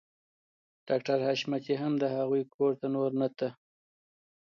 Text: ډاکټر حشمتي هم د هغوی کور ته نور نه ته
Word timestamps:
ډاکټر 0.87 1.17
حشمتي 1.27 1.75
هم 1.81 1.93
د 1.99 2.03
هغوی 2.15 2.43
کور 2.55 2.71
ته 2.79 2.85
نور 2.95 3.11
نه 3.21 3.27
ته 3.37 3.47